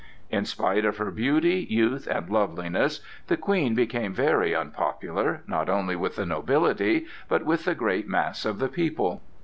In 0.31 0.45
spite 0.45 0.83
of 0.83 0.97
her 0.97 1.11
beauty, 1.11 1.67
youth, 1.69 2.07
and 2.07 2.27
loveliness 2.27 3.01
the 3.27 3.37
Queen 3.37 3.75
became 3.75 4.15
very 4.15 4.55
unpopular, 4.55 5.43
not 5.45 5.69
only 5.69 5.95
with 5.95 6.15
the 6.15 6.25
nobility, 6.25 7.05
but 7.29 7.45
with 7.45 7.65
the 7.65 7.75
great 7.75 8.07
mass 8.07 8.43
of 8.43 8.57
the 8.57 8.67
people. 8.67 9.21